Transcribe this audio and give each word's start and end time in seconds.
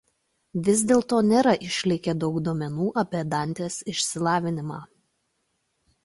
Vis 0.67 0.79
dėlto 0.91 1.17
nėra 1.25 1.51
išlikę 1.67 2.15
daug 2.23 2.39
duomenų 2.47 2.87
apie 3.01 3.21
Dantės 3.33 3.77
išsilavinimą. 3.93 4.79